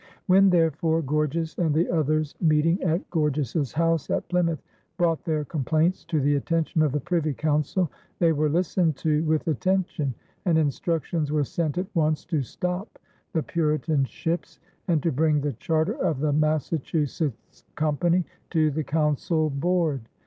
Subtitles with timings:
[0.25, 4.57] When, therefore, Gorges and the others meeting at Gorges's house at Plymouth
[4.97, 9.47] brought their complaints to the attention of the Privy Council, they were listened to with
[9.47, 12.97] attention, and instructions were sent at once to stop
[13.33, 19.51] the Puritan ships and to bring the charter of the Massachusetts Company to the Council
[19.51, 20.01] board.